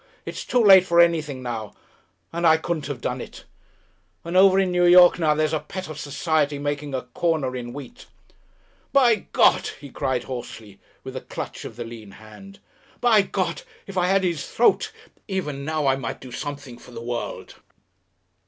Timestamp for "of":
5.89-5.99, 11.65-11.75